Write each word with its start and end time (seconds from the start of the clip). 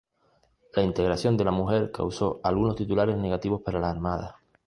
La 0.73 0.81
integración 0.81 1.37
de 1.37 1.43
la 1.43 1.51
mujer 1.51 1.91
causó 1.91 2.41
algunos 2.43 2.75
titulares 2.75 3.15
negativos 3.17 3.61
para 3.61 3.79
la 3.79 3.91
Armada. 3.91 4.39